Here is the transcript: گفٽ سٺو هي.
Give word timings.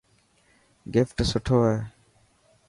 گفٽ 0.93 1.17
سٺو 1.31 1.57
هي. 1.67 1.77